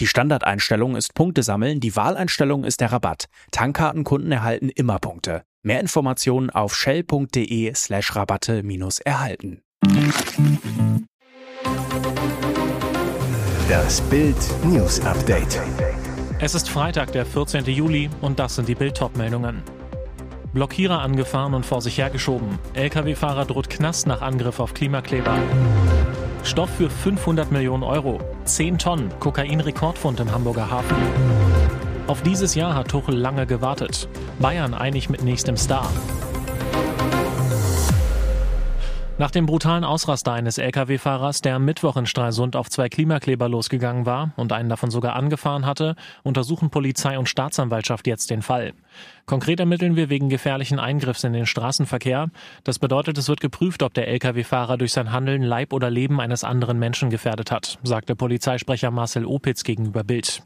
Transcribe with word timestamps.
Die 0.00 0.06
Standardeinstellung 0.06 0.94
ist 0.94 1.14
Punkte 1.14 1.42
sammeln, 1.42 1.80
die 1.80 1.96
Wahleinstellung 1.96 2.62
ist 2.62 2.80
der 2.80 2.92
Rabatt. 2.92 3.24
Tankkartenkunden 3.50 4.30
erhalten 4.30 4.68
immer 4.68 5.00
Punkte. 5.00 5.42
Mehr 5.62 5.80
Informationen 5.80 6.50
auf 6.50 6.76
shell.de 6.76 7.74
slash 7.74 8.14
Rabatte 8.14 8.62
minus 8.62 9.00
erhalten. 9.00 9.60
Das 13.68 14.00
Bild 14.02 14.36
News 14.64 15.00
Update. 15.00 15.60
Es 16.40 16.54
ist 16.54 16.70
Freitag, 16.70 17.10
der 17.10 17.26
14. 17.26 17.64
Juli 17.64 18.08
und 18.20 18.38
das 18.38 18.54
sind 18.54 18.68
die 18.68 18.76
Bild 18.76 19.00
meldungen 19.16 19.64
Blockierer 20.52 21.00
angefahren 21.00 21.54
und 21.54 21.66
vor 21.66 21.82
sich 21.82 21.98
hergeschoben. 21.98 22.58
Lkw-Fahrer 22.74 23.44
droht 23.46 23.68
Knast 23.68 24.06
nach 24.06 24.22
Angriff 24.22 24.60
auf 24.60 24.74
Klimakleber. 24.74 25.38
Stoff 26.44 26.70
für 26.70 26.88
500 26.88 27.50
Millionen 27.52 27.82
Euro. 27.82 28.20
10 28.44 28.78
Tonnen 28.78 29.10
Kokain-Rekordfund 29.20 30.20
im 30.20 30.32
Hamburger 30.32 30.70
Hafen. 30.70 30.96
Auf 32.06 32.22
dieses 32.22 32.54
Jahr 32.54 32.74
hat 32.74 32.88
Tuchel 32.88 33.16
lange 33.16 33.46
gewartet. 33.46 34.08
Bayern 34.38 34.74
einig 34.74 35.10
mit 35.10 35.22
nächstem 35.22 35.56
Star. 35.56 35.90
Nach 39.20 39.32
dem 39.32 39.46
brutalen 39.46 39.82
Ausraster 39.82 40.32
eines 40.32 40.58
Lkw-Fahrers, 40.58 41.42
der 41.42 41.56
am 41.56 41.64
Mittwoch 41.64 41.96
in 41.96 42.06
Stralsund 42.06 42.54
auf 42.54 42.70
zwei 42.70 42.88
Klimakleber 42.88 43.48
losgegangen 43.48 44.06
war 44.06 44.30
und 44.36 44.52
einen 44.52 44.68
davon 44.68 44.92
sogar 44.92 45.16
angefahren 45.16 45.66
hatte, 45.66 45.96
untersuchen 46.22 46.70
Polizei 46.70 47.18
und 47.18 47.28
Staatsanwaltschaft 47.28 48.06
jetzt 48.06 48.30
den 48.30 48.42
Fall. 48.42 48.74
Konkret 49.26 49.58
ermitteln 49.58 49.96
wir 49.96 50.08
wegen 50.08 50.28
gefährlichen 50.28 50.78
Eingriffs 50.78 51.24
in 51.24 51.32
den 51.32 51.46
Straßenverkehr. 51.46 52.28
Das 52.62 52.78
bedeutet, 52.78 53.18
es 53.18 53.28
wird 53.28 53.40
geprüft, 53.40 53.82
ob 53.82 53.92
der 53.92 54.06
Lkw-Fahrer 54.06 54.78
durch 54.78 54.92
sein 54.92 55.10
Handeln 55.10 55.42
Leib 55.42 55.72
oder 55.72 55.90
Leben 55.90 56.20
eines 56.20 56.44
anderen 56.44 56.78
Menschen 56.78 57.10
gefährdet 57.10 57.50
hat, 57.50 57.80
sagte 57.82 58.14
Polizeisprecher 58.14 58.92
Marcel 58.92 59.26
Opitz 59.26 59.64
gegenüber 59.64 60.04
Bild. 60.04 60.44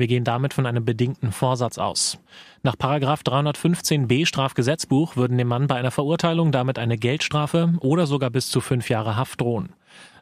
Wir 0.00 0.06
gehen 0.06 0.24
damit 0.24 0.54
von 0.54 0.64
einem 0.64 0.82
bedingten 0.82 1.30
Vorsatz 1.30 1.76
aus. 1.76 2.18
Nach 2.62 2.74
315b 2.74 4.24
Strafgesetzbuch 4.24 5.16
würden 5.16 5.36
dem 5.36 5.48
Mann 5.48 5.66
bei 5.66 5.74
einer 5.74 5.90
Verurteilung 5.90 6.52
damit 6.52 6.78
eine 6.78 6.96
Geldstrafe 6.96 7.74
oder 7.80 8.06
sogar 8.06 8.30
bis 8.30 8.48
zu 8.48 8.62
fünf 8.62 8.88
Jahre 8.88 9.16
Haft 9.16 9.42
drohen. 9.42 9.74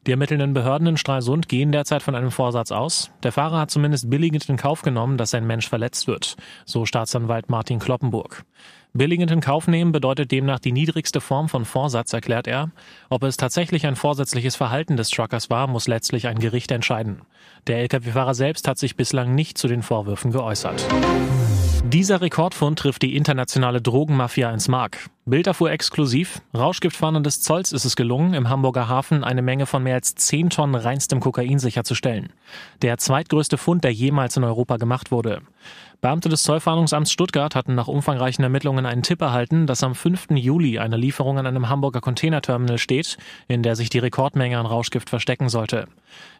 Die 0.05 0.11
ermittelnden 0.11 0.53
Behörden 0.53 0.89
in 0.89 0.97
Stralsund 0.97 1.49
gehen 1.49 1.71
derzeit 1.71 2.03
von 2.03 2.17
einem 2.17 2.33
Vorsatz 2.33 2.73
aus. 2.73 3.13
Der 3.23 3.31
Fahrer 3.31 3.61
hat 3.61 3.71
zumindest 3.71 4.11
billigend 4.11 4.49
in 4.49 4.57
Kauf 4.57 4.83
genommen, 4.83 5.17
dass 5.17 5.33
ein 5.33 5.47
Mensch 5.47 5.69
verletzt 5.69 6.09
wird, 6.09 6.35
so 6.65 6.85
Staatsanwalt 6.85 7.49
Martin 7.49 7.79
Kloppenburg. 7.79 8.45
Billigend 8.95 9.31
in 9.31 9.41
Kauf 9.41 9.69
nehmen 9.69 9.93
bedeutet 9.93 10.33
demnach 10.33 10.59
die 10.59 10.73
niedrigste 10.73 11.21
Form 11.21 11.49
von 11.49 11.65
Vorsatz, 11.65 12.13
erklärt 12.13 12.47
er. 12.47 12.71
Ob 13.11 13.23
es 13.23 13.37
tatsächlich 13.37 13.87
ein 13.87 13.97
vorsätzliches 13.97 14.57
Verhalten 14.57 14.97
des 14.97 15.11
Truckers 15.11 15.51
war, 15.51 15.67
muss 15.67 15.89
letztlich 15.89 16.27
ein 16.27 16.39
Gericht 16.39 16.71
entscheiden. 16.71 17.23
Der 17.67 17.81
Lkw-Fahrer 17.81 18.35
selbst 18.35 18.67
hat 18.67 18.79
sich 18.79 18.97
bislang 18.97 19.35
nicht 19.35 19.59
zu 19.59 19.69
den 19.69 19.83
Vorwürfen 19.83 20.33
geäußert. 20.33 20.87
Dieser 21.85 22.21
Rekordfund 22.21 22.79
trifft 22.79 23.03
die 23.03 23.17
internationale 23.17 23.81
Drogenmafia 23.81 24.51
ins 24.51 24.69
Mark. 24.69 25.09
Bild 25.25 25.47
erfuhr 25.47 25.71
exklusiv. 25.71 26.43
Rauschgiftfahndern 26.55 27.23
des 27.23 27.41
Zolls 27.41 27.73
ist 27.73 27.87
es 27.87 27.97
gelungen, 27.97 28.35
im 28.35 28.51
Hamburger 28.51 28.89
Hafen 28.89 29.25
eine 29.25 29.41
Menge 29.43 29.65
von 29.65 29.83
mehr 29.83 29.95
als 29.95 30.15
10 30.15 30.51
Tonnen 30.51 30.75
reinstem 30.75 31.21
Kokain 31.21 31.59
sicherzustellen. 31.59 32.33
Der 32.83 32.99
zweitgrößte 32.99 33.57
Fund, 33.57 33.85
der 33.85 33.93
jemals 33.93 34.37
in 34.37 34.45
Europa 34.45 34.77
gemacht 34.77 35.11
wurde. 35.11 35.41
Beamte 36.01 36.29
des 36.29 36.45
Zollfahndungsamts 36.45 37.11
Stuttgart 37.11 37.57
hatten 37.57 37.75
nach 37.75 37.89
umfangreichen 37.89 38.45
Ermittlungen 38.45 38.87
einen 38.87 39.03
Tipp 39.03 39.21
erhalten, 39.21 39.67
dass 39.67 39.83
am 39.83 39.97
5. 39.97 40.29
Juli 40.31 40.79
eine 40.79 40.97
Lieferung 40.97 41.39
an 41.39 41.47
einem 41.47 41.69
Hamburger 41.69 42.01
Containerterminal 42.01 42.79
steht, 42.79 43.19
in 43.49 43.65
der 43.65 43.75
sich 43.75 43.91
die 43.91 43.99
Rekordmenge 43.99 44.57
an 44.57 44.67
Rauschgift 44.67 45.11
verstecken 45.11 45.49
sollte. 45.49 45.89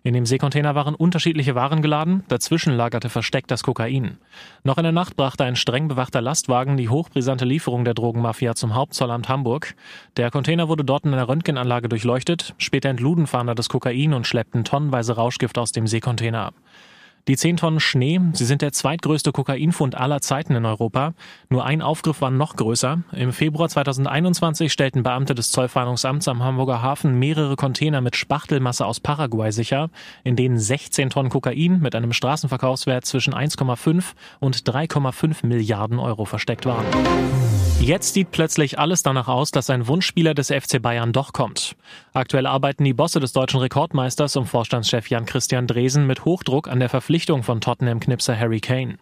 In 0.05 0.15
dem 0.15 0.27
Seekontainer 0.27 0.77
waren 0.77 0.95
unterschiedliche 0.95 1.57
Waren 1.57 1.83
geladen, 1.83 2.23
dazwischen 2.29 2.73
lagerte 2.73 3.09
versteckt 3.09 3.51
das 3.51 3.65
Kokain. 3.65 4.19
Noch 4.63 4.79
in 4.79 4.85
der 4.85 4.93
Nacht 4.93 5.17
brachte 5.17 5.43
ein 5.43 5.57
streng 5.57 5.89
bewachter 5.89 6.21
Lastwagen 6.21 6.77
die 6.77 6.89
hochbrisante 6.89 7.45
Lieferung 7.45 7.85
der 7.85 7.95
Drogenmafia 7.95 8.55
zum 8.55 8.77
Hauptzollamt 8.77 9.29
Hamburg. 9.29 9.75
Der 10.17 10.31
Container 10.31 10.69
wurde 10.69 10.85
dort 10.85 11.05
in 11.05 11.13
einer 11.13 11.29
Röntgenanlage 11.29 11.89
durchleuchtet, 11.89 12.55
später 12.59 12.91
entluden 12.91 13.27
Fahnder 13.27 13.57
das 13.57 13.69
Kokain 13.69 14.15
und 14.15 14.25
schleppten 14.25 14.63
tonnenweise 14.63 15.17
Rauschgift 15.17 15.59
aus 15.59 15.73
dem 15.73 15.89
Seekontainer. 15.89 16.53
Die 17.29 17.37
10 17.37 17.59
Tonnen 17.59 17.79
Schnee, 17.79 18.23
sie 18.33 18.47
sind 18.47 18.63
der 18.63 18.73
zweitgrößte 18.73 19.33
Kokainfund 19.33 19.95
aller 19.95 20.23
Zeiten 20.23 20.55
in 20.55 20.65
Europa. 20.65 21.13
Nur 21.51 21.63
ein 21.67 21.83
Aufgriff 21.83 22.23
war 22.23 22.31
noch 22.31 22.57
größer. 22.57 23.03
Im 23.13 23.35
Februar 23.35 23.69
2021 23.69 24.73
stellten 24.73 25.03
Beamte 25.03 25.35
des 25.35 25.51
Zollfahndungsamts 25.51 26.27
am 26.27 26.43
Hamburger 26.43 26.81
Hafen 26.81 27.19
mehrere 27.19 27.57
Container 27.57 28.01
mit 28.01 28.17
Spachtelmasse 28.17 28.87
aus 28.87 29.01
Paraguay 29.01 29.53
sicher, 29.53 29.91
in 30.25 30.37
denen 30.37 30.59
16 30.59 31.11
Tonnen 31.11 31.29
Kokain 31.29 31.81
mit 31.81 31.95
einem 31.95 32.15
Straßenverkaufswert 32.15 33.05
zwischen 33.05 33.35
1,5 33.35 34.15
und 34.41 34.57
3,5 34.67 35.45
Milliarden 35.45 35.99
Euro 35.99 36.25
versteckt 36.25 36.65
waren. 36.65 36.87
Jetzt 37.81 38.13
sieht 38.15 38.33
plötzlich 38.33 38.79
alles 38.79 39.03
danach 39.03 39.29
aus, 39.29 39.51
dass 39.51 39.71
ein 39.71 39.87
Wunschspieler 39.87 40.35
des 40.35 40.49
FC 40.49 40.83
Bayern 40.83 41.13
doch 41.13 41.33
kommt. 41.33 41.77
Aktuell 42.13 42.47
arbeiten 42.47 42.85
die 42.85 42.93
Bosse 42.93 43.21
des 43.21 43.33
deutschen 43.33 43.61
Rekordmeisters 43.61 44.37
um 44.37 44.47
Vorstandschef 44.47 45.09
Jan-Christian 45.09 45.67
Dresen 45.67 46.07
mit 46.07 46.25
Hochdruck 46.25 46.69
an 46.69 46.81
der 46.81 46.89
Verpflichtung 46.89 47.45
von 47.45 47.61
Tottenham-Knipser 47.61 48.39
Harry 48.39 48.61
Kane. 48.61 48.99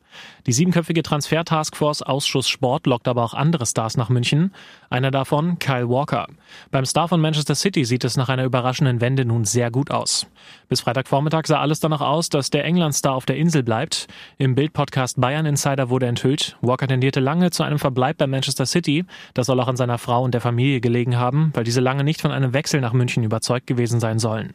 Die 0.46 0.52
siebenköpfige 0.52 1.02
Transfer-Taskforce 1.02 2.02
Ausschuss 2.02 2.48
Sport 2.48 2.86
lockt 2.86 3.08
aber 3.08 3.24
auch 3.24 3.34
andere 3.34 3.66
Stars 3.66 3.96
nach 3.96 4.08
München. 4.08 4.52
Einer 4.90 5.10
davon 5.10 5.58
Kyle 5.58 5.88
Walker. 5.88 6.28
Beim 6.70 6.84
Star 6.84 7.08
von 7.08 7.20
Manchester 7.20 7.54
City 7.54 7.84
sieht 7.84 8.04
es 8.04 8.16
nach 8.16 8.28
einer 8.28 8.44
überraschenden 8.44 9.00
Wende 9.00 9.24
nun 9.24 9.44
sehr 9.44 9.70
gut 9.70 9.90
aus. 9.90 10.26
Bis 10.68 10.80
Freitagvormittag 10.80 11.46
sah 11.46 11.60
alles 11.60 11.80
danach 11.80 12.00
aus, 12.00 12.28
dass 12.28 12.50
der 12.50 12.64
England-Star 12.64 13.14
auf 13.14 13.26
der 13.26 13.36
Insel 13.36 13.62
bleibt. 13.62 14.06
Im 14.38 14.54
Bild-Podcast 14.54 15.20
Bayern 15.20 15.46
Insider 15.46 15.90
wurde 15.90 16.06
enthüllt, 16.06 16.56
Walker 16.60 16.88
tendierte 16.88 17.20
lange 17.20 17.50
zu 17.50 17.62
einem 17.62 17.78
Verbleib 17.78 18.18
bei 18.18 18.26
Manchester 18.26 18.66
City. 18.66 19.04
Das 19.34 19.46
soll 19.46 19.60
auch 19.60 19.68
an 19.68 19.76
seiner 19.76 19.98
Frau 19.98 20.22
und 20.22 20.32
der 20.32 20.40
Familie 20.40 20.80
gelegen 20.80 21.16
haben, 21.16 21.50
weil 21.54 21.64
diese 21.64 21.80
lange 21.80 22.04
nicht 22.04 22.20
von 22.20 22.30
einem 22.30 22.52
Wechsel 22.52 22.80
nach 22.80 22.92
München 22.92 23.24
überzeugt 23.24 23.66
gewesen 23.66 24.00
sein 24.00 24.18
sollen. 24.18 24.54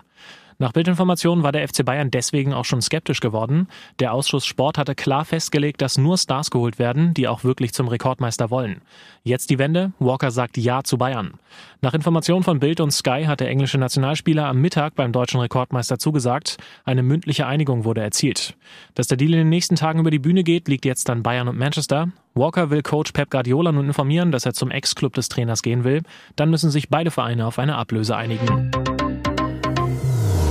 Nach 0.60 0.72
Bildinformationen 0.72 1.44
war 1.44 1.52
der 1.52 1.68
FC 1.68 1.86
Bayern 1.86 2.12
deswegen 2.12 2.54
auch 2.54 2.66
schon 2.66 2.82
skeptisch 2.82 3.20
geworden. 3.20 3.68
Der 4.00 4.14
Ausschuss 4.14 4.46
Sport 4.46 4.78
hatte 4.78 4.96
klar 4.96 5.26
festgelegt, 5.26 5.82
dass 5.82 5.98
nur 5.98 6.18
Stars 6.18 6.52
geholt 6.52 6.80
werden, 6.80 7.14
die 7.14 7.28
auch 7.28 7.44
wirklich 7.44 7.74
zum 7.74 7.88
Rekordmeister 7.88 8.50
wollen. 8.50 8.82
Jetzt 9.24 9.50
die 9.50 9.60
Wende. 9.60 9.92
Walker 10.00 10.32
sagt 10.32 10.58
Ja 10.58 10.84
zu 10.84 10.98
Bayern. 10.98 11.34
Nach 11.82 11.94
Informationen 11.94 12.44
von 12.44 12.60
Bild 12.60 12.80
und 12.80 12.92
Sky 12.92 13.26
hat 13.28 13.40
der 13.40 13.50
englische 13.50 13.78
Nationalspieler 13.78 14.46
am 14.46 14.62
Mittag 14.62 14.96
beim 14.96 15.12
deutschen 15.12 15.40
Rekordmeister 15.40 16.00
zugesagt. 16.00 16.58
Eine 16.86 17.04
mündliche 17.04 17.46
Einigung 17.46 17.86
wurde 17.86 18.02
erzielt. 18.02 18.56
Dass 18.96 19.08
der 19.08 19.18
Deal 19.18 19.34
in 19.34 19.40
den 19.40 19.50
nächsten 19.50 19.76
Tagen 19.76 20.00
über 20.00 20.12
die 20.12 20.20
Bühne 20.20 20.44
geht, 20.44 20.68
liegt 20.68 20.86
jetzt 20.86 21.10
an 21.10 21.24
Bayern 21.24 21.48
und 21.48 21.58
Manchester. 21.58 22.10
Walker 22.34 22.70
will 22.70 22.82
Coach 22.82 23.12
Pep 23.12 23.30
Guardiola 23.30 23.72
nun 23.72 23.88
informieren, 23.88 24.32
dass 24.32 24.46
er 24.46 24.54
zum 24.54 24.72
Ex-Club 24.72 25.14
des 25.14 25.30
Trainers 25.30 25.62
gehen 25.64 25.84
will. 25.84 26.02
Dann 26.36 26.50
müssen 26.50 26.72
sich 26.72 26.90
beide 26.90 27.12
Vereine 27.12 27.46
auf 27.46 27.60
eine 27.60 27.76
Ablöse 27.76 28.16
einigen. 28.16 28.72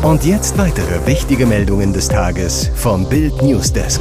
Und 0.02 0.24
jetzt 0.24 0.56
weitere 0.56 1.06
wichtige 1.06 1.44
Meldungen 1.44 1.92
des 1.92 2.08
Tages 2.08 2.70
vom 2.74 3.06
Bild 3.06 3.42
Newsdesk. 3.42 4.00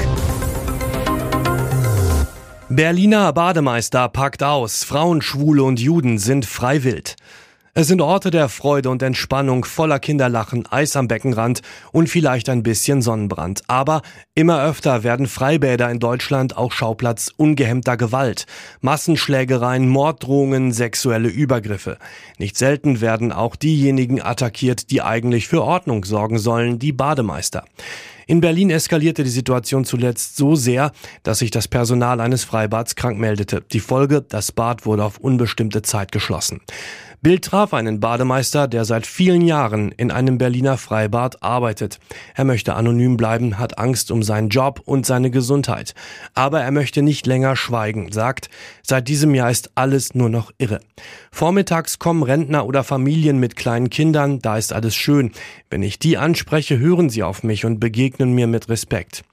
Berliner 2.69 3.33
Bademeister 3.33 4.07
packt 4.07 4.41
aus. 4.41 4.85
Frauen, 4.85 5.21
Schwule 5.21 5.61
und 5.61 5.77
Juden 5.77 6.17
sind 6.17 6.45
freiwillig. 6.45 7.17
Es 7.75 7.87
sind 7.87 8.01
Orte 8.01 8.31
der 8.31 8.49
Freude 8.49 8.89
und 8.89 9.03
Entspannung, 9.03 9.63
voller 9.63 9.99
Kinderlachen, 9.99 10.65
Eis 10.71 10.95
am 10.95 11.07
Beckenrand 11.07 11.61
und 11.91 12.09
vielleicht 12.09 12.49
ein 12.49 12.63
bisschen 12.63 13.03
Sonnenbrand. 13.03 13.61
Aber 13.67 14.01
immer 14.33 14.63
öfter 14.63 15.03
werden 15.03 15.27
Freibäder 15.27 15.89
in 15.91 15.99
Deutschland 15.99 16.57
auch 16.57 16.71
Schauplatz 16.71 17.31
ungehemmter 17.37 17.95
Gewalt. 17.95 18.47
Massenschlägereien, 18.81 19.87
Morddrohungen, 19.87 20.71
sexuelle 20.71 21.29
Übergriffe. 21.29 21.99
Nicht 22.39 22.57
selten 22.57 23.01
werden 23.01 23.31
auch 23.31 23.55
diejenigen 23.55 24.19
attackiert, 24.19 24.89
die 24.89 25.03
eigentlich 25.03 25.47
für 25.47 25.63
Ordnung 25.63 26.05
sorgen 26.05 26.39
sollen, 26.39 26.79
die 26.79 26.91
Bademeister. 26.91 27.65
In 28.25 28.41
Berlin 28.41 28.69
eskalierte 28.69 29.23
die 29.23 29.31
Situation 29.31 29.85
zuletzt 29.85 30.37
so 30.37 30.53
sehr, 30.53 30.91
dass 31.23 31.39
sich 31.39 31.49
das 31.49 31.67
Personal 31.67 32.19
eines 32.19 32.43
Freibads 32.43 32.95
krank 32.95 33.17
meldete. 33.17 33.63
Die 33.71 33.79
Folge, 33.79 34.21
das 34.21 34.51
Bad 34.51 34.85
wurde 34.85 35.03
auf 35.03 35.17
unbestimmte 35.17 35.81
Zeit 35.81 36.11
geschlossen. 36.11 36.61
Bild 37.21 37.43
traf 37.43 37.73
einen 37.73 37.99
Bademeister, 37.99 38.69
der 38.69 38.85
seit 38.85 39.05
vielen 39.05 39.41
Jahren 39.41 39.91
in 39.91 40.09
einem 40.09 40.37
Berliner 40.37 40.77
Freibad 40.77 41.43
arbeitet. 41.43 41.99
Er 42.33 42.45
möchte 42.45 42.75
anonym 42.75 43.17
bleiben, 43.17 43.59
hat 43.59 43.77
Angst 43.77 44.09
um 44.11 44.23
seinen 44.23 44.47
Job 44.47 44.81
und 44.85 45.05
seine 45.05 45.29
Gesundheit. 45.29 45.95
Aber 46.33 46.61
er 46.61 46.71
möchte 46.71 47.01
nicht 47.01 47.27
länger 47.27 47.57
schweigen, 47.57 48.13
sagt, 48.13 48.49
seit 48.83 49.09
diesem 49.09 49.35
Jahr 49.35 49.51
ist 49.51 49.71
alles 49.75 50.15
nur 50.15 50.29
noch 50.29 50.51
irre. 50.59 50.79
Vormittags 51.29 51.99
kommen 51.99 52.23
Rentner 52.23 52.65
oder 52.65 52.85
Familien 52.85 53.37
mit 53.37 53.57
kleinen 53.57 53.89
Kindern, 53.89 54.39
da 54.39 54.57
ist 54.57 54.71
alles 54.71 54.95
schön. 54.95 55.33
Wenn 55.69 55.83
ich 55.83 55.99
die 55.99 56.17
anspreche, 56.17 56.79
hören 56.79 57.09
sie 57.09 57.23
auf 57.23 57.43
mich 57.43 57.65
und 57.65 57.81
begegnen 57.81 58.33
mir 58.33 58.47
mit 58.47 58.69
Respekt. 58.69 59.25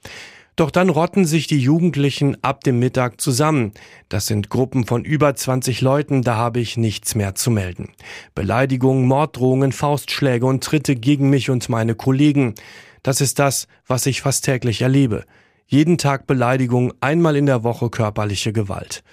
Doch 0.57 0.71
dann 0.71 0.89
rotten 0.89 1.25
sich 1.25 1.45
die 1.45 1.59
Jugendlichen 1.59 2.43
ab 2.43 2.63
dem 2.63 2.79
Mittag 2.79 3.21
zusammen. 3.21 3.73
Das 4.09 4.25
sind 4.25 4.49
Gruppen 4.49 4.87
von 4.87 5.05
über 5.05 5.35
20 5.35 5.81
Leuten, 5.81 6.23
da 6.23 6.35
habe 6.35 6.59
ich 6.59 6.77
nichts 6.77 7.13
mehr 7.13 7.35
zu 7.35 7.51
melden. 7.51 7.89
Beleidigungen, 8.33 9.05
Morddrohungen, 9.05 9.71
Faustschläge 9.71 10.47
und 10.47 10.63
Tritte 10.63 10.95
gegen 10.95 11.29
mich 11.29 11.51
und 11.51 11.69
meine 11.69 11.93
Kollegen. 11.93 12.55
Das 13.03 13.21
ist 13.21 13.37
das, 13.37 13.67
was 13.85 14.07
ich 14.07 14.21
fast 14.21 14.45
täglich 14.45 14.81
erlebe. 14.81 15.25
Jeden 15.67 15.99
Tag 15.99 16.25
Beleidigung, 16.25 16.91
einmal 17.01 17.35
in 17.35 17.45
der 17.45 17.63
Woche 17.63 17.91
körperliche 17.91 18.51
Gewalt. 18.51 19.03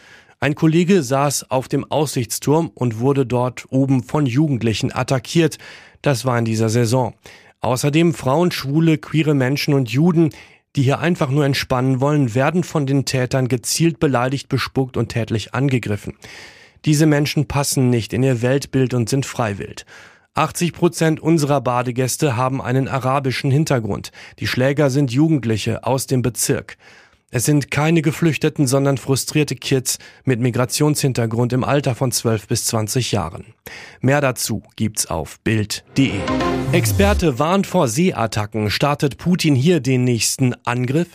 Ein 0.41 0.55
Kollege 0.55 1.03
saß 1.03 1.51
auf 1.51 1.69
dem 1.69 1.85
Aussichtsturm 1.91 2.71
und 2.75 3.01
wurde 3.01 3.27
dort 3.27 3.67
oben 3.69 4.03
von 4.03 4.25
Jugendlichen 4.25 4.95
attackiert. 4.95 5.59
Das 6.01 6.25
war 6.25 6.39
in 6.39 6.47
dieser 6.47 6.71
Saison. 6.71 7.13
Außerdem 7.61 8.13
Frauen, 8.13 8.51
Schwule, 8.51 8.99
queere 8.99 9.33
Menschen 9.33 9.73
und 9.73 9.91
Juden, 9.91 10.31
die 10.77 10.83
hier 10.83 10.99
einfach 10.99 11.31
nur 11.31 11.45
entspannen 11.45 12.01
wollen, 12.01 12.35
werden 12.35 12.65
von 12.65 12.87
den 12.87 13.05
Tätern 13.05 13.49
gezielt 13.49 14.01
beleidigt, 14.01 14.49
bespuckt 14.49 14.97
und 14.97 15.09
tätlich 15.09 15.55
angegriffen. 15.55 16.15
Diese 16.85 17.07
Menschen 17.07 17.47
passen 17.47 17.91
nicht 17.91 18.13
in 18.13 18.23
ihr 18.23 18.43
Weltbild 18.43 18.93
und 18.93 19.09
sind 19.09 19.25
freiwillig. 19.25 19.87
80 20.35 20.73
Prozent 20.73 21.21
unserer 21.21 21.61
Badegäste 21.61 22.37
haben 22.37 22.61
einen 22.61 22.89
arabischen 22.89 23.53
Hintergrund. 23.53 24.11
Die 24.41 24.49
Schläger 24.49 24.91
sind 24.91 25.13
Jugendliche 25.13 25.85
aus 25.85 26.09
dem 26.09 26.23
Bezirk. 26.23 26.77
Es 27.37 27.47
sind 27.47 27.73
keine 27.73 28.01
Geflüchteten, 28.01 28.69
sondern 28.69 28.97
frustrierte 28.97 29.57
Kids 29.57 29.99
mit 30.23 30.39
Migrationshintergrund 30.39 31.53
im 31.53 31.65
Alter 31.65 31.97
von 31.97 32.13
12 32.13 32.47
bis 32.47 32.67
20 32.67 33.11
Jahren. 33.11 33.55
Mehr 34.01 34.21
dazu 34.21 34.63
gibt's 34.77 35.07
auf 35.07 35.41
Bild.de. 35.41 36.13
Experte 36.71 37.39
warnt 37.39 37.67
vor 37.67 37.87
Seeattacken. 37.87 38.71
Startet 38.71 39.17
Putin 39.17 39.55
hier 39.55 39.81
den 39.81 40.05
nächsten 40.05 40.55
Angriff? 40.65 41.09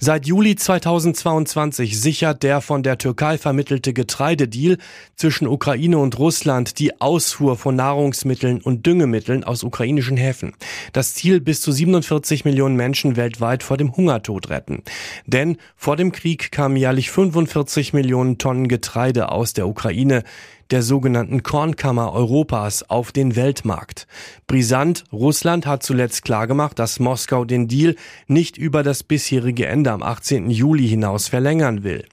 Seit 0.00 0.26
Juli 0.26 0.56
2022 0.56 2.00
sichert 2.00 2.42
der 2.42 2.60
von 2.60 2.82
der 2.82 2.98
Türkei 2.98 3.38
vermittelte 3.38 3.92
Getreidedeal 3.92 4.78
zwischen 5.16 5.46
Ukraine 5.46 5.98
und 5.98 6.18
Russland 6.18 6.80
die 6.80 7.00
Ausfuhr 7.00 7.56
von 7.56 7.76
Nahrungsmitteln 7.76 8.60
und 8.60 8.86
Düngemitteln 8.86 9.44
aus 9.44 9.62
ukrainischen 9.62 10.16
Häfen. 10.16 10.54
Das 10.92 11.14
Ziel 11.14 11.40
bis 11.40 11.62
zu 11.62 11.70
47 11.70 12.44
Millionen 12.44 12.74
Menschen 12.74 13.16
weltweit 13.16 13.62
vor 13.62 13.76
dem 13.76 13.96
Hungertod 13.96 14.50
retten. 14.50 14.82
Denn 15.26 15.58
vor 15.76 15.96
dem 15.96 16.12
Krieg 16.12 16.52
kamen 16.52 16.76
jährlich 16.76 17.10
45 17.10 17.92
Millionen 17.92 18.38
Tonnen 18.38 18.68
Getreide 18.68 19.30
aus 19.30 19.52
der 19.52 19.68
Ukraine 19.68 20.22
der 20.70 20.82
sogenannten 20.82 21.42
Kornkammer 21.42 22.12
Europas 22.12 22.88
auf 22.88 23.12
den 23.12 23.36
Weltmarkt. 23.36 24.06
Brisant, 24.46 25.04
Russland 25.12 25.66
hat 25.66 25.82
zuletzt 25.82 26.24
klargemacht, 26.24 26.78
dass 26.78 27.00
Moskau 27.00 27.44
den 27.44 27.68
Deal 27.68 27.96
nicht 28.26 28.56
über 28.56 28.82
das 28.82 29.02
bisherige 29.02 29.66
Ende 29.66 29.92
am 29.92 30.02
18. 30.02 30.50
Juli 30.50 30.88
hinaus 30.88 31.28
verlängern 31.28 31.84
will. 31.84 32.04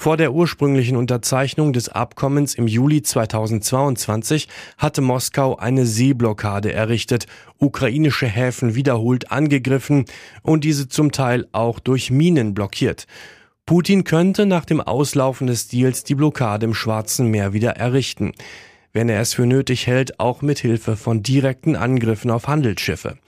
Vor 0.00 0.16
der 0.16 0.32
ursprünglichen 0.32 0.96
Unterzeichnung 0.96 1.72
des 1.72 1.88
Abkommens 1.88 2.54
im 2.54 2.68
Juli 2.68 3.02
2022 3.02 4.46
hatte 4.78 5.00
Moskau 5.00 5.56
eine 5.56 5.86
Seeblockade 5.86 6.72
errichtet, 6.72 7.26
ukrainische 7.58 8.28
Häfen 8.28 8.76
wiederholt 8.76 9.32
angegriffen 9.32 10.04
und 10.42 10.62
diese 10.62 10.88
zum 10.88 11.10
Teil 11.10 11.48
auch 11.50 11.80
durch 11.80 12.12
Minen 12.12 12.54
blockiert. 12.54 13.08
Putin 13.66 14.04
könnte 14.04 14.46
nach 14.46 14.64
dem 14.64 14.80
Auslaufen 14.80 15.48
des 15.48 15.66
Deals 15.66 16.04
die 16.04 16.14
Blockade 16.14 16.66
im 16.66 16.74
Schwarzen 16.74 17.26
Meer 17.26 17.52
wieder 17.52 17.72
errichten, 17.72 18.34
wenn 18.92 19.08
er 19.08 19.20
es 19.20 19.34
für 19.34 19.46
nötig 19.46 19.88
hält, 19.88 20.20
auch 20.20 20.42
mit 20.42 20.60
Hilfe 20.60 20.96
von 20.96 21.24
direkten 21.24 21.74
Angriffen 21.74 22.30
auf 22.30 22.46
Handelsschiffe. 22.46 23.18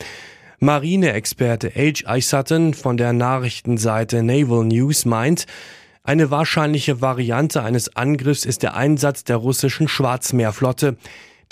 Marineexperte 0.60 1.72
H. 1.74 2.16
I. 2.16 2.20
Sutton 2.20 2.74
von 2.74 2.96
der 2.96 3.12
Nachrichtenseite 3.12 4.22
Naval 4.22 4.66
News 4.66 5.04
meint, 5.04 5.46
eine 6.02 6.30
wahrscheinliche 6.30 7.00
Variante 7.00 7.62
eines 7.62 7.94
Angriffs 7.94 8.44
ist 8.44 8.62
der 8.62 8.74
Einsatz 8.74 9.24
der 9.24 9.36
russischen 9.36 9.86
Schwarzmeerflotte, 9.86 10.96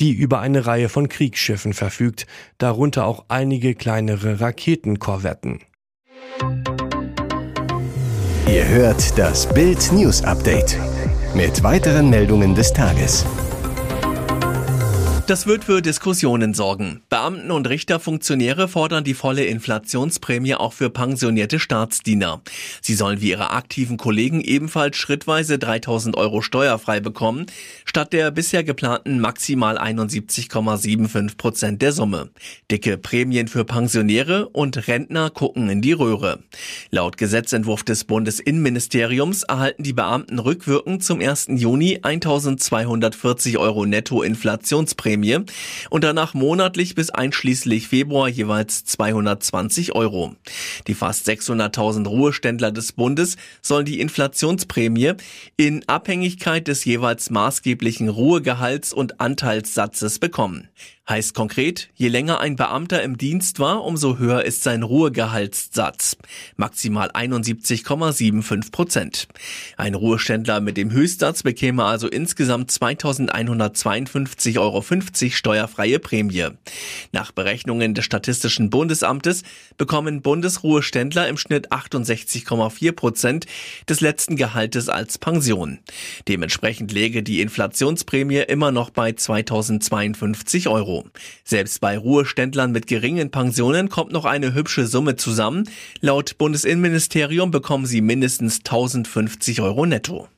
die 0.01 0.13
über 0.13 0.41
eine 0.41 0.67
Reihe 0.67 0.89
von 0.89 1.09
Kriegsschiffen 1.09 1.73
verfügt, 1.73 2.27
darunter 2.57 3.05
auch 3.07 3.25
einige 3.29 3.75
kleinere 3.75 4.41
Raketenkorvetten. 4.41 5.61
Ihr 8.47 8.67
hört 8.67 9.19
das 9.19 9.47
Bild 9.53 9.93
News 9.93 10.23
Update 10.23 10.79
mit 11.35 11.63
weiteren 11.63 12.09
Meldungen 12.09 12.55
des 12.55 12.73
Tages. 12.73 13.27
Das 15.29 15.47
wird 15.47 15.65
für 15.65 15.83
Diskussionen 15.83 16.55
sorgen. 16.55 17.03
Beamten 17.11 17.51
und 17.51 17.69
Richterfunktionäre 17.69 18.67
fordern 18.67 19.05
die 19.05 19.13
volle 19.13 19.45
Inflationsprämie 19.45 20.55
auch 20.55 20.73
für 20.73 20.89
pensionierte 20.89 21.59
Staatsdiener. 21.59 22.41
Sie 22.81 22.95
sollen 22.95 23.21
wie 23.21 23.29
ihre 23.29 23.51
aktiven 23.51 23.99
Kollegen 23.99 24.41
ebenfalls 24.41 24.97
schrittweise 24.97 25.59
3000 25.59 26.17
Euro 26.17 26.41
steuerfrei 26.41 27.01
bekommen, 27.01 27.45
statt 27.85 28.15
der 28.15 28.31
bisher 28.31 28.65
geplanten 28.65 29.21
maximal 29.21 29.77
71,75 29.77 31.37
Prozent 31.37 31.83
der 31.83 31.93
Summe. 31.93 32.31
Dicke 32.71 32.97
Prämien 32.97 33.49
für 33.49 33.67
Pensionäre 33.67 34.49
und 34.49 34.89
Rentner 34.89 35.29
gucken 35.29 35.69
in 35.69 35.83
die 35.83 35.93
Röhre. 35.93 36.39
Laut 36.89 37.19
Gesetzentwurf 37.19 37.83
des 37.83 38.05
Bundesinnenministeriums 38.05 39.43
erhalten 39.43 39.83
die 39.83 39.93
Beamten 39.93 40.39
rückwirkend 40.39 41.05
zum 41.05 41.21
1. 41.21 41.49
Juni 41.51 41.99
1240 42.03 43.59
Euro 43.59 43.85
Netto-Inflationsprämie 43.85 45.18
Prämie 45.19 45.39
und 45.91 46.05
danach 46.05 46.35
monatlich 46.35 46.95
bis 46.95 47.11
einschließlich 47.11 47.89
Februar 47.89 48.29
jeweils 48.29 48.85
220 48.85 49.95
Euro. 49.95 50.35
Die 50.87 50.95
fast 50.95 51.29
600.000 51.29 52.07
Ruheständler 52.07 52.71
des 52.71 52.93
Bundes 52.93 53.37
sollen 53.61 53.85
die 53.85 54.01
Inflationsprämie 54.01 55.15
in 55.57 55.87
Abhängigkeit 55.89 56.69
des 56.69 56.85
jeweils 56.85 57.31
maßgeblichen 57.31 58.09
Ruhegehalts 58.09 58.93
und 58.93 59.21
Anteilssatzes 59.21 60.19
bekommen. 60.19 60.69
Heißt 61.09 61.35
konkret, 61.35 61.89
je 61.95 62.09
länger 62.09 62.41
ein 62.41 62.57
Beamter 62.57 63.03
im 63.03 63.17
Dienst 63.17 63.61
war, 63.61 63.83
umso 63.83 64.19
höher 64.19 64.45
ist 64.45 64.63
sein 64.63 64.83
Ruhegehaltssatz. 64.83 66.19
Maximal 66.57 67.11
71,75 67.13 68.71
Prozent. 68.71 69.27
Ein 69.79 69.95
Ruheständler 69.95 70.61
mit 70.61 70.77
dem 70.77 70.93
Höchstsatz 70.93 71.43
bekäme 71.43 71.85
also 71.85 72.09
insgesamt 72.09 72.71
2152,50 72.73 74.59
Euro 74.59 74.85
steuerfreie 75.31 75.99
Prämie. 75.99 76.49
Nach 77.13 77.33
Berechnungen 77.33 77.95
des 77.95 78.05
Statistischen 78.05 78.69
Bundesamtes 78.69 79.45
bekommen 79.79 80.21
Bundesruheständler 80.21 81.27
im 81.27 81.39
Schnitt 81.39 81.73
68,4 81.73 82.93
Prozent 82.93 83.47
des 83.89 84.03
letzten 84.03 84.37
Gehaltes 84.37 84.91
als 84.91 85.17
Pension. 85.17 85.79
Dementsprechend 86.29 86.93
läge 86.93 87.23
die 87.23 87.41
Inflationsprämie 87.41 88.41
immer 88.47 88.73
noch 88.73 88.91
bei 88.91 89.13
2052 89.13 90.69
Euro. 90.69 90.98
Selbst 91.45 91.81
bei 91.81 91.99
Ruheständlern 91.99 92.73
mit 92.73 92.87
geringen 92.87 93.31
Pensionen 93.31 93.89
kommt 93.89 94.13
noch 94.13 94.25
eine 94.25 94.55
hübsche 94.55 94.87
Summe 94.87 95.17
zusammen. 95.17 95.69
Laut 96.01 96.39
Bundesinnenministerium 96.39 97.51
bekommen 97.51 97.87
sie 97.87 98.01
mindestens 98.01 98.59
1050 98.59 99.61
Euro 99.61 99.87
netto. 99.87 100.29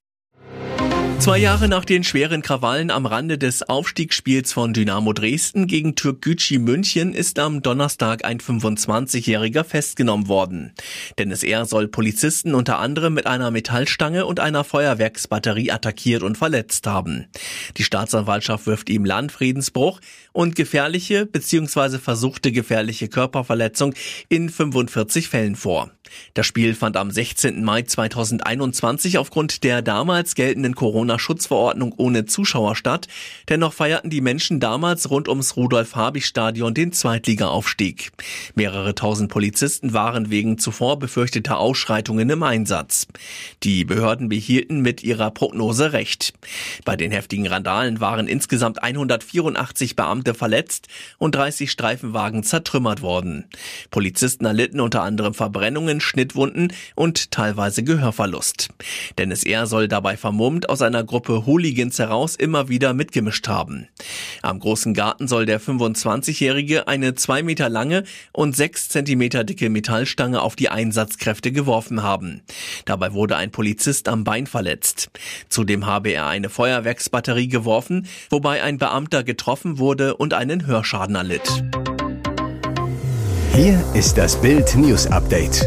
Zwei 1.20 1.36
Jahre 1.36 1.68
nach 1.68 1.84
den 1.84 2.02
schweren 2.02 2.40
Krawallen 2.40 2.90
am 2.90 3.04
Rande 3.04 3.36
des 3.36 3.62
Aufstiegsspiels 3.62 4.54
von 4.54 4.72
Dynamo 4.72 5.12
Dresden 5.12 5.66
gegen 5.66 5.94
Türkgücü 5.94 6.58
München 6.58 7.12
ist 7.12 7.38
am 7.38 7.60
Donnerstag 7.60 8.24
ein 8.24 8.38
25-Jähriger 8.38 9.62
festgenommen 9.62 10.28
worden. 10.28 10.72
Dennis 11.18 11.42
R. 11.42 11.66
soll 11.66 11.88
Polizisten 11.88 12.54
unter 12.54 12.78
anderem 12.78 13.12
mit 13.12 13.26
einer 13.26 13.50
Metallstange 13.50 14.24
und 14.24 14.40
einer 14.40 14.64
Feuerwerksbatterie 14.64 15.70
attackiert 15.70 16.22
und 16.22 16.38
verletzt 16.38 16.86
haben. 16.86 17.26
Die 17.76 17.84
Staatsanwaltschaft 17.84 18.66
wirft 18.66 18.88
ihm 18.88 19.04
Landfriedensbruch 19.04 20.00
und 20.32 20.56
gefährliche 20.56 21.26
bzw. 21.26 21.98
versuchte 21.98 22.50
gefährliche 22.50 23.08
Körperverletzung 23.08 23.92
in 24.30 24.48
45 24.48 25.28
Fällen 25.28 25.54
vor. 25.54 25.90
Das 26.34 26.46
Spiel 26.46 26.74
fand 26.74 26.96
am 26.96 27.10
16. 27.10 27.64
Mai 27.64 27.82
2021 27.82 29.18
aufgrund 29.18 29.64
der 29.64 29.82
damals 29.82 30.34
geltenden 30.34 30.74
Corona-Schutzverordnung 30.74 31.92
ohne 31.96 32.26
Zuschauer 32.26 32.76
statt. 32.76 33.08
Dennoch 33.48 33.72
feierten 33.72 34.10
die 34.10 34.20
Menschen 34.20 34.60
damals 34.60 35.10
rund 35.10 35.28
ums 35.28 35.56
Rudolf-Habich-Stadion 35.56 36.74
den 36.74 36.92
Zweitliga-Aufstieg. 36.92 38.12
Mehrere 38.54 38.94
tausend 38.94 39.30
Polizisten 39.30 39.92
waren 39.92 40.30
wegen 40.30 40.58
zuvor 40.58 40.98
befürchteter 40.98 41.58
Ausschreitungen 41.58 42.28
im 42.30 42.42
Einsatz. 42.42 43.06
Die 43.62 43.84
Behörden 43.84 44.28
behielten 44.28 44.80
mit 44.80 45.02
ihrer 45.02 45.30
Prognose 45.30 45.92
recht. 45.92 46.32
Bei 46.84 46.96
den 46.96 47.10
heftigen 47.10 47.46
Randalen 47.46 48.00
waren 48.00 48.28
insgesamt 48.28 48.82
184 48.82 49.96
Beamte 49.96 50.34
verletzt 50.34 50.88
und 51.18 51.34
30 51.34 51.70
Streifenwagen 51.70 52.42
zertrümmert 52.42 53.02
worden. 53.02 53.46
Polizisten 53.90 54.44
erlitten 54.44 54.80
unter 54.80 55.02
anderem 55.02 55.34
Verbrennungen, 55.34 55.99
Schnittwunden 56.00 56.72
und 56.94 57.30
teilweise 57.30 57.82
Gehörverlust. 57.82 58.68
Dennis 59.18 59.44
R. 59.44 59.66
soll 59.66 59.88
dabei 59.88 60.16
vermummt 60.16 60.68
aus 60.68 60.82
einer 60.82 61.04
Gruppe 61.04 61.46
Hooligans 61.46 61.98
heraus 61.98 62.36
immer 62.36 62.68
wieder 62.68 62.94
mitgemischt 62.94 63.48
haben. 63.48 63.88
Am 64.42 64.58
großen 64.58 64.94
Garten 64.94 65.28
soll 65.28 65.46
der 65.46 65.60
25-Jährige 65.60 66.88
eine 66.88 67.14
zwei 67.14 67.42
Meter 67.42 67.68
lange 67.68 68.04
und 68.32 68.56
sechs 68.56 68.88
Zentimeter 68.88 69.44
dicke 69.44 69.70
Metallstange 69.70 70.40
auf 70.42 70.56
die 70.56 70.68
Einsatzkräfte 70.68 71.52
geworfen 71.52 72.02
haben. 72.02 72.42
Dabei 72.84 73.12
wurde 73.12 73.36
ein 73.36 73.50
Polizist 73.50 74.08
am 74.08 74.24
Bein 74.24 74.46
verletzt. 74.46 75.10
Zudem 75.48 75.86
habe 75.86 76.10
er 76.10 76.26
eine 76.26 76.48
Feuerwerksbatterie 76.48 77.48
geworfen, 77.48 78.06
wobei 78.30 78.62
ein 78.62 78.78
Beamter 78.78 79.24
getroffen 79.24 79.78
wurde 79.78 80.16
und 80.16 80.34
einen 80.34 80.66
Hörschaden 80.66 81.16
erlitt. 81.16 81.62
Hier 83.54 83.82
ist 83.94 84.16
das 84.16 84.40
Bild 84.40 84.74
News 84.76 85.06
Update. 85.06 85.66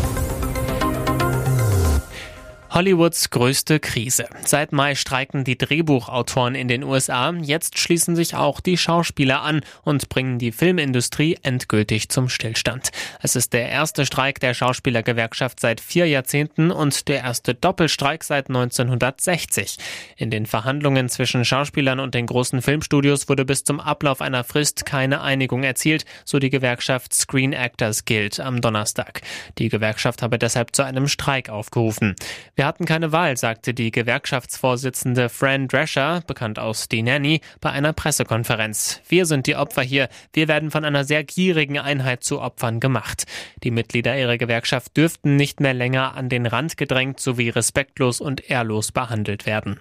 Hollywoods 2.73 3.31
größte 3.31 3.81
Krise. 3.81 4.27
Seit 4.45 4.71
Mai 4.71 4.95
streiken 4.95 5.43
die 5.43 5.57
Drehbuchautoren 5.57 6.55
in 6.55 6.69
den 6.69 6.83
USA. 6.83 7.33
Jetzt 7.33 7.77
schließen 7.77 8.15
sich 8.15 8.33
auch 8.33 8.61
die 8.61 8.77
Schauspieler 8.77 9.41
an 9.41 9.59
und 9.83 10.07
bringen 10.07 10.39
die 10.39 10.53
Filmindustrie 10.53 11.37
endgültig 11.43 12.07
zum 12.07 12.29
Stillstand. 12.29 12.91
Es 13.21 13.35
ist 13.35 13.51
der 13.51 13.67
erste 13.67 14.05
Streik 14.05 14.39
der 14.39 14.53
Schauspielergewerkschaft 14.53 15.59
seit 15.59 15.81
vier 15.81 16.07
Jahrzehnten 16.07 16.71
und 16.71 17.09
der 17.09 17.23
erste 17.23 17.53
Doppelstreik 17.53 18.23
seit 18.23 18.47
1960. 18.47 19.75
In 20.15 20.31
den 20.31 20.45
Verhandlungen 20.45 21.09
zwischen 21.09 21.43
Schauspielern 21.43 21.99
und 21.99 22.15
den 22.15 22.25
großen 22.25 22.61
Filmstudios 22.61 23.27
wurde 23.27 23.43
bis 23.43 23.65
zum 23.65 23.81
Ablauf 23.81 24.21
einer 24.21 24.45
Frist 24.45 24.85
keine 24.85 25.19
Einigung 25.19 25.63
erzielt, 25.63 26.05
so 26.23 26.39
die 26.39 26.49
Gewerkschaft 26.49 27.13
Screen 27.13 27.51
Actors 27.51 28.05
Guild 28.05 28.39
am 28.39 28.61
Donnerstag. 28.61 29.23
Die 29.57 29.67
Gewerkschaft 29.67 30.21
habe 30.21 30.39
deshalb 30.39 30.73
zu 30.73 30.83
einem 30.83 31.09
Streik 31.09 31.49
aufgerufen. 31.49 32.15
Wir 32.61 32.67
hatten 32.67 32.85
keine 32.85 33.11
Wahl, 33.11 33.37
sagte 33.37 33.73
die 33.73 33.89
Gewerkschaftsvorsitzende 33.89 35.29
Fran 35.29 35.67
Drescher, 35.67 36.21
bekannt 36.27 36.59
aus 36.59 36.87
Die 36.87 37.01
Nanny, 37.01 37.41
bei 37.59 37.71
einer 37.71 37.91
Pressekonferenz. 37.91 39.01
Wir 39.09 39.25
sind 39.25 39.47
die 39.47 39.55
Opfer 39.55 39.81
hier. 39.81 40.09
Wir 40.31 40.47
werden 40.47 40.69
von 40.69 40.85
einer 40.85 41.03
sehr 41.03 41.23
gierigen 41.23 41.79
Einheit 41.79 42.23
zu 42.23 42.39
Opfern 42.39 42.79
gemacht. 42.79 43.23
Die 43.63 43.71
Mitglieder 43.71 44.15
ihrer 44.15 44.37
Gewerkschaft 44.37 44.95
dürften 44.95 45.37
nicht 45.37 45.59
mehr 45.59 45.73
länger 45.73 46.15
an 46.15 46.29
den 46.29 46.45
Rand 46.45 46.77
gedrängt 46.77 47.19
sowie 47.19 47.49
respektlos 47.49 48.21
und 48.21 48.47
ehrlos 48.47 48.91
behandelt 48.91 49.47
werden. 49.47 49.79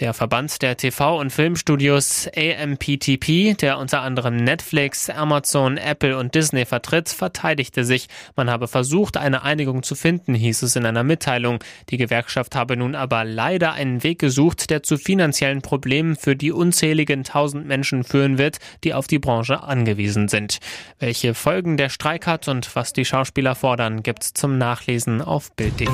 Der 0.00 0.14
Verband 0.14 0.62
der 0.62 0.78
TV- 0.78 1.20
und 1.20 1.30
Filmstudios 1.30 2.26
AMPTP, 2.34 3.52
der 3.52 3.76
unter 3.76 4.00
anderem 4.00 4.36
Netflix, 4.36 5.10
Amazon, 5.10 5.76
Apple 5.76 6.16
und 6.16 6.34
Disney 6.34 6.64
vertritt, 6.64 7.10
verteidigte 7.10 7.84
sich. 7.84 8.08
Man 8.34 8.48
habe 8.48 8.66
versucht, 8.66 9.18
eine 9.18 9.42
Einigung 9.42 9.82
zu 9.82 9.94
finden, 9.94 10.34
hieß 10.34 10.62
es 10.62 10.74
in 10.74 10.86
einer 10.86 11.04
Mitteilung. 11.04 11.58
Die 11.90 11.98
Gewerkschaft 11.98 12.56
habe 12.56 12.78
nun 12.78 12.94
aber 12.94 13.24
leider 13.24 13.74
einen 13.74 14.02
Weg 14.02 14.18
gesucht, 14.20 14.70
der 14.70 14.82
zu 14.82 14.96
finanziellen 14.96 15.60
Problemen 15.60 16.16
für 16.16 16.34
die 16.34 16.50
unzähligen 16.50 17.22
tausend 17.22 17.66
Menschen 17.66 18.02
führen 18.02 18.38
wird, 18.38 18.56
die 18.84 18.94
auf 18.94 19.06
die 19.06 19.18
Branche 19.18 19.62
angewiesen 19.62 20.28
sind. 20.28 20.60
Welche 20.98 21.34
Folgen 21.34 21.76
der 21.76 21.90
Streik 21.90 22.26
hat 22.26 22.48
und 22.48 22.74
was 22.74 22.94
die 22.94 23.04
Schauspieler 23.04 23.54
fordern, 23.54 24.02
gibt's 24.02 24.32
zum 24.32 24.56
Nachlesen 24.56 25.20
auf 25.20 25.54
Bild.de. 25.56 25.88